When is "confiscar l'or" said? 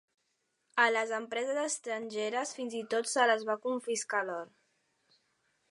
3.69-4.53